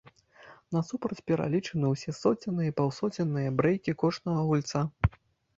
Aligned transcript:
Насупраць 0.77 1.25
пералічаны 1.31 1.91
ўсе 1.93 2.13
соценныя 2.21 2.67
і 2.71 2.75
паўсоценныя 2.79 3.53
брэйкі 3.61 3.97
кожнага 4.07 4.41
гульца. 4.49 4.79